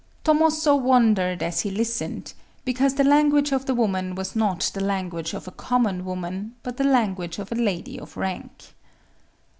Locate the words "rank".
8.17-8.73